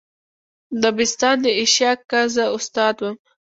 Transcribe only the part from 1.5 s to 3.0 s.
ایشیا که زه استاد